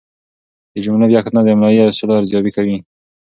[0.73, 2.77] د جملو بیا کتنه د املايي اصولو ارزیابي کوي.